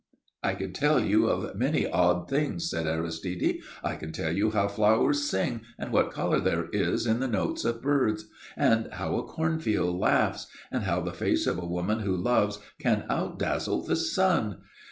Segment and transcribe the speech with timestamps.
[0.41, 3.59] "I can tell you of many odd things," said Aristide.
[3.83, 7.65] "I can tell you how flowers sing and what colour there is in the notes
[7.65, 8.25] of birds.
[8.57, 13.03] And how a cornfield laughs, and how the face of a woman who loves can
[13.11, 14.61] outdazzle the sun.